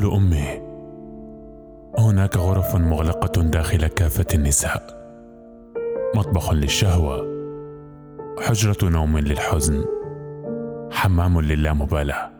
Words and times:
تقول 0.00 0.14
أمي 0.14 0.60
هناك 1.98 2.36
غرف 2.36 2.76
مغلقة 2.76 3.42
داخل 3.42 3.86
كافة 3.86 4.26
النساء. 4.34 4.82
مطبخ 6.16 6.52
للشهوة 6.52 7.26
حجرة 8.40 8.88
نوم 8.88 9.18
للحزن 9.18 9.84
حمام 10.92 11.40
للامبالاة. 11.40 12.30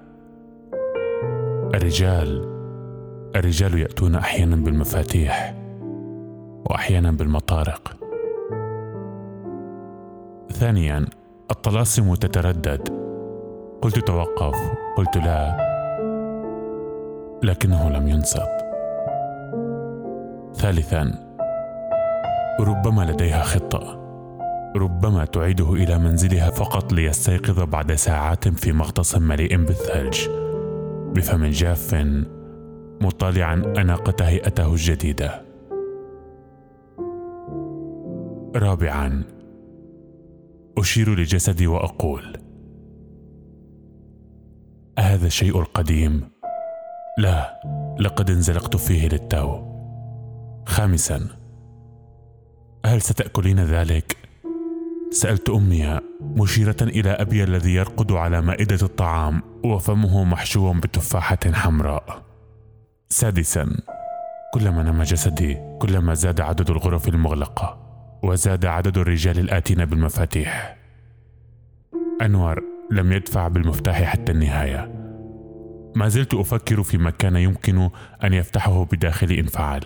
الرجال 1.75 2.45
الرجال 3.37 3.79
يأتون 3.79 4.15
أحيانا 4.15 4.57
بالمفاتيح 4.57 5.55
وأحيانا 6.71 7.11
بالمطارق. 7.13 7.97
ثانيا 10.53 11.07
الطلاسم 11.51 12.15
تتردد. 12.15 12.89
قلت 13.83 13.99
توقف 13.99 14.57
قلت 14.97 15.17
لا. 15.17 15.70
لكنه 17.43 17.89
لم 17.91 18.09
ينصت 18.09 18.51
ثالثا 20.55 21.31
ربما 22.61 23.03
لديها 23.03 23.43
خطة. 23.43 24.01
ربما 24.77 25.25
تعيده 25.25 25.73
إلى 25.73 25.99
منزلها 25.99 26.51
فقط 26.51 26.93
ليستيقظ 26.93 27.61
بعد 27.61 27.95
ساعات 27.95 28.49
في 28.49 28.73
مغطس 28.73 29.17
مليء 29.17 29.57
بالثلج. 29.57 30.29
بفم 31.15 31.47
جاف 31.47 31.95
مطالعا 33.01 33.55
اناقه 33.55 34.25
هيئته 34.25 34.73
الجديدة. 34.73 35.43
رابعا 38.57 39.23
أشير 40.79 41.15
لجسدي 41.21 41.67
وأقول 41.67 42.37
اهذا 44.99 45.27
الشيء 45.27 45.59
القديم 45.59 46.40
لا 47.19 47.61
لقد 48.01 48.31
انزلقت 48.31 48.77
فيه 48.77 49.09
للتو 49.09 49.63
خامسا 50.67 51.27
هل 52.87 53.03
ستأكلين 53.03 53.61
ذلك؟ 53.61 54.17
سألت 55.11 55.51
أمي 55.51 56.01
مشيرة 56.21 56.77
إلى 56.83 57.11
أبي 57.11 57.45
الذي 57.45 57.75
يرقد 57.75 58.13
على 58.13 58.41
مائدة 58.41 58.79
الطعام 58.83 59.43
وفمه 59.65 60.25
محشو 60.25 60.73
بتفاحة 60.73 61.39
حمراء. 61.53 62.23
سادسا 63.09 63.77
كلما 64.55 64.83
نما 64.83 65.05
جسدي 65.05 65.59
كلما 65.79 66.15
زاد 66.15 66.41
عدد 66.41 66.71
الغرف 66.71 67.09
المغلقة 67.09 67.79
وزاد 68.23 68.67
عدد 68.67 68.99
الرجال 68.99 69.39
الآتين 69.39 69.85
بالمفاتيح. 69.85 70.77
انور 72.23 72.63
لم 72.91 73.13
يدفع 73.13 73.49
بالمفتاح 73.49 74.03
حتى 74.03 74.33
النهاية. 74.33 75.00
ما 75.95 76.09
زلت 76.09 76.35
أفكر 76.35 76.83
فيما 76.83 77.11
كان 77.11 77.37
يمكن 77.37 77.91
أن 78.25 78.33
يفتحه 78.33 78.85
بداخلي 78.85 79.41
ان 79.41 79.47
فعل 79.47 79.81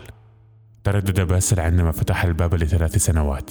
تردد 0.85 1.21
باسل 1.21 1.61
عندما 1.61 1.91
فتح 1.91 2.25
الباب 2.25 2.55
لثلاث 2.55 2.97
سنوات. 2.97 3.51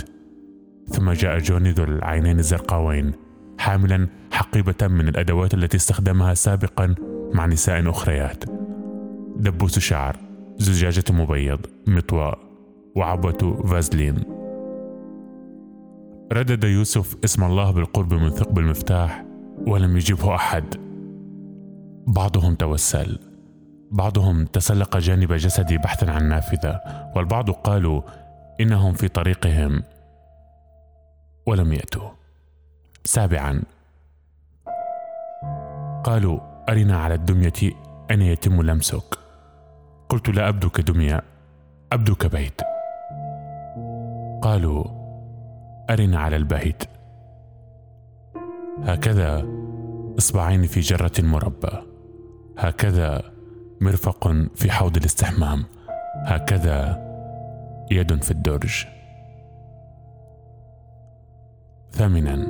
ثم 0.87 1.11
جاء 1.11 1.37
جوني 1.37 1.71
ذو 1.71 1.83
العينين 1.83 2.39
الزرقاوين 2.39 3.11
حاملا 3.57 4.07
حقيبة 4.31 4.87
من 4.87 5.07
الأدوات 5.07 5.53
التي 5.53 5.77
استخدمها 5.77 6.33
سابقا 6.33 6.95
مع 7.33 7.45
نساء 7.45 7.89
أخريات. 7.89 8.43
دبوس 9.35 9.79
شعر 9.79 10.17
زجاجة 10.57 11.03
مبيض 11.09 11.59
مطواء 11.88 12.39
وعبوة 12.95 13.63
فازلين. 13.67 14.23
ردد 16.33 16.63
يوسف 16.63 17.15
اسم 17.23 17.43
الله 17.43 17.71
بالقرب 17.71 18.13
من 18.13 18.29
ثقب 18.29 18.59
المفتاح 18.59 19.25
ولم 19.67 19.97
يجبه 19.97 20.35
أحد. 20.35 20.92
بعضهم 22.07 22.55
توسل 22.55 23.19
بعضهم 23.91 24.45
تسلق 24.45 24.97
جانب 24.97 25.33
جسدي 25.33 25.77
بحثا 25.77 26.05
عن 26.05 26.29
نافذة 26.29 26.81
والبعض 27.15 27.49
قالوا 27.49 28.01
إنهم 28.61 28.94
في 28.94 29.07
طريقهم 29.07 29.83
ولم 31.45 31.73
يأتوا. 31.73 32.09
سابعا 33.05 33.61
قالوا 36.03 36.39
أرنا 36.69 36.97
على 36.97 37.13
الدمية 37.13 37.53
أين 38.11 38.22
يتم 38.22 38.61
لمسك؟ 38.61 39.17
قلت 40.09 40.29
لا 40.29 40.49
أبدو 40.49 40.69
كدمية 40.69 41.22
أبدو 41.91 42.16
كبيت 42.16 42.61
قالوا 44.41 44.83
أرنا 45.89 46.19
على 46.19 46.35
البيت 46.35 46.83
هكذا 48.83 49.45
إصبعين 50.17 50.63
في 50.63 50.79
جرة 50.79 51.11
مربى. 51.19 51.92
هكذا 52.58 53.31
مرفق 53.81 54.34
في 54.56 54.72
حوض 54.72 54.97
الاستحمام. 54.97 55.64
هكذا 56.25 57.03
يد 57.91 58.24
في 58.24 58.31
الدرج. 58.31 58.86
ثامنا 61.91 62.47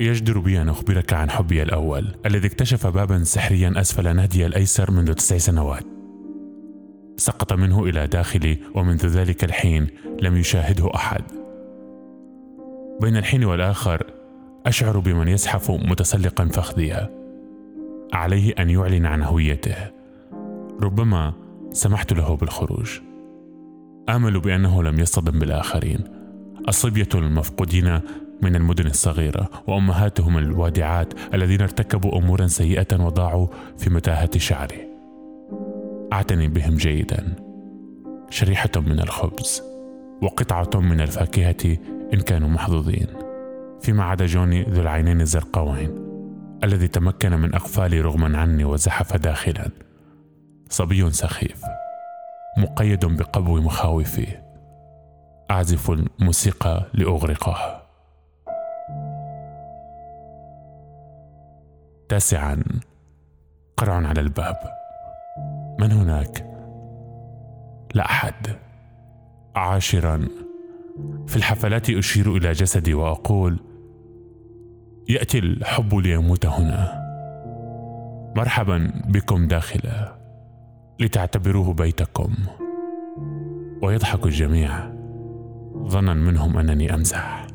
يجدر 0.00 0.38
بي 0.38 0.62
أن 0.62 0.68
أخبرك 0.68 1.12
عن 1.12 1.30
حبي 1.30 1.62
الأول 1.62 2.16
الذي 2.26 2.46
اكتشف 2.46 2.86
بابا 2.86 3.24
سحريا 3.24 3.72
أسفل 3.76 4.16
نهدي 4.16 4.46
الأيسر 4.46 4.90
منذ 4.90 5.12
تسع 5.12 5.38
سنوات. 5.38 5.84
سقط 7.16 7.52
منه 7.52 7.84
إلى 7.84 8.06
داخلي 8.06 8.58
ومنذ 8.74 9.06
ذلك 9.06 9.44
الحين 9.44 9.86
لم 10.22 10.36
يشاهده 10.36 10.94
أحد. 10.94 11.22
بين 13.00 13.16
الحين 13.16 13.44
والآخر 13.44 14.06
أشعر 14.66 14.98
بمن 14.98 15.28
يزحف 15.28 15.70
متسلقا 15.70 16.48
فخذيها. 16.48 17.15
عليه 18.12 18.54
أن 18.58 18.70
يعلن 18.70 19.06
عن 19.06 19.22
هويته. 19.22 19.76
ربما 20.82 21.32
سمحت 21.72 22.12
له 22.12 22.36
بالخروج. 22.36 23.00
آمل 24.08 24.40
بأنه 24.40 24.82
لم 24.82 25.00
يصطدم 25.00 25.38
بالآخرين. 25.38 25.98
الصبية 26.68 27.08
المفقودين 27.14 28.00
من 28.42 28.56
المدن 28.56 28.86
الصغيرة 28.86 29.50
وأمهاتهم 29.66 30.38
الوادعات 30.38 31.14
الذين 31.34 31.60
ارتكبوا 31.60 32.18
أمورا 32.18 32.46
سيئة 32.46 33.04
وضاعوا 33.04 33.46
في 33.78 33.90
متاهة 33.90 34.38
شعري 34.38 34.88
أعتني 36.12 36.48
بهم 36.48 36.74
جيدا. 36.74 37.34
شريحة 38.30 38.70
من 38.76 39.00
الخبز 39.00 39.62
وقطعة 40.22 40.80
من 40.80 41.00
الفاكهة 41.00 41.76
إن 42.14 42.20
كانوا 42.20 42.48
محظوظين. 42.48 43.06
فيما 43.80 44.04
عدا 44.04 44.26
جوني 44.26 44.62
ذو 44.62 44.82
العينين 44.82 45.20
الزرقاوين. 45.20 46.05
الذي 46.64 46.88
تمكن 46.88 47.32
من 47.32 47.54
أقفالي 47.54 48.00
رغما 48.00 48.38
عني 48.38 48.64
وزحف 48.64 49.16
داخلا. 49.16 49.70
صبي 50.68 51.10
سخيف 51.10 51.62
مقيد 52.58 53.06
بقبو 53.06 53.60
مخاوفي. 53.60 54.26
أعزف 55.50 55.90
الموسيقى 55.90 56.86
لأغرقه. 56.94 57.82
تاسعا 62.08 62.62
قرع 63.76 63.94
على 63.94 64.20
الباب. 64.20 64.56
من 65.80 65.92
هناك؟ 65.92 66.46
لا 67.94 68.04
أحد. 68.04 68.46
عاشرا 69.56 70.28
في 71.26 71.36
الحفلات 71.36 71.90
أشير 71.90 72.36
إلى 72.36 72.52
جسدي 72.52 72.94
وأقول 72.94 73.58
يأتي 75.08 75.38
الحب 75.38 75.94
ليموت 75.94 76.46
هنا. 76.46 77.02
مرحبا 78.36 78.92
بكم 79.08 79.46
داخله 79.46 80.12
لتعتبروه 81.00 81.74
بيتكم. 81.74 82.34
ويضحك 83.82 84.26
الجميع. 84.26 84.70
ظنا 85.88 86.14
منهم 86.14 86.58
أنني 86.58 86.94
أمزح. 86.94 87.46